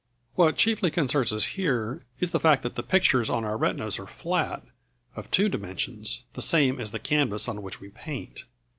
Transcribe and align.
What 0.33 0.57
chiefly 0.57 0.89
concerns 0.89 1.31
us 1.31 1.45
here 1.45 2.07
is 2.19 2.31
the 2.31 2.39
fact 2.39 2.63
that 2.63 2.73
the 2.73 2.81
pictures 2.81 3.29
on 3.29 3.45
our 3.45 3.55
retinas 3.55 3.99
are 3.99 4.07
flat, 4.07 4.63
of 5.15 5.29
two 5.29 5.47
dimensions, 5.47 6.23
the 6.33 6.41
same 6.41 6.79
as 6.81 6.89
the 6.89 6.97
canvas 6.97 7.47
on 7.47 7.61
which 7.61 7.79
we 7.79 7.89
paint. 7.89 8.45